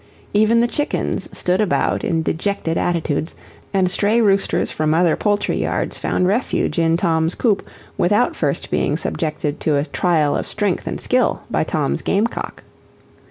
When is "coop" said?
7.35-7.61